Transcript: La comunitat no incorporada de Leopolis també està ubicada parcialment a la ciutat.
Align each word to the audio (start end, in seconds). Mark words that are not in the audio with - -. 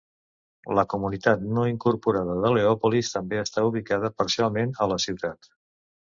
La 0.77 0.83
comunitat 0.91 1.41
no 1.57 1.65
incorporada 1.71 2.37
de 2.45 2.49
Leopolis 2.55 3.11
també 3.17 3.39
està 3.41 3.65
ubicada 3.67 4.11
parcialment 4.23 4.73
a 4.87 4.89
la 4.93 4.99
ciutat. 5.05 5.51